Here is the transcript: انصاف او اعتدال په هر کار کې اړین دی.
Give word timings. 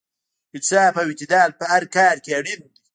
انصاف 0.55 0.93
او 1.01 1.07
اعتدال 1.09 1.49
په 1.59 1.63
هر 1.71 1.83
کار 1.95 2.15
کې 2.23 2.31
اړین 2.39 2.59
دی. 2.65 2.71